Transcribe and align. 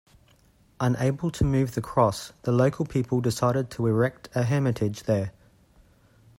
Unable 0.79 1.29
to 1.29 1.43
move 1.43 1.75
the 1.75 1.81
cross, 1.83 2.33
the 2.41 2.51
local 2.51 2.87
people 2.87 3.21
decided 3.21 3.69
to 3.69 3.85
erect 3.85 4.29
a 4.33 4.41
hermitage 4.45 5.03
there. 5.03 5.31